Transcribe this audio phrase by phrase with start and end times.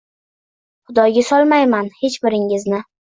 [0.87, 2.81] Xudoga solmayman hech biringizni.